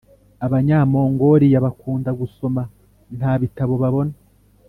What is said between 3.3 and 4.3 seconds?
bitabo babona